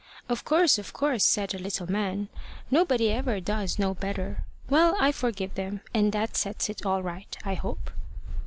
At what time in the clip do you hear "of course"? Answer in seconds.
0.31-0.79, 0.79-1.23